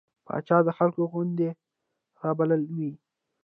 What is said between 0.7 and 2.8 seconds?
خلکو غونده رابللې